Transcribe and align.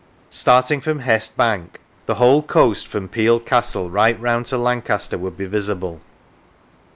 Starting 0.31 0.81
from 0.81 1.01
Hest 1.01 1.37
Bank 1.37 1.79
the 2.07 2.15
whole 2.15 2.41
coast 2.41 2.87
from 2.87 3.07
Peel 3.07 3.39
Castle 3.39 3.91
right 3.91 4.19
round 4.19 4.47
to 4.47 4.57
Lancaster 4.57 5.15
would 5.15 5.37
be 5.37 5.45
visible. 5.45 5.99